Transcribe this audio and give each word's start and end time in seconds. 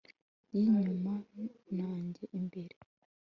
Yinyuma 0.57 1.13
na 1.77 1.89
njye 2.05 2.25
imbere 2.39 2.75